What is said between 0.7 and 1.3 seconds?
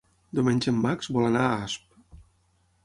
en Max vol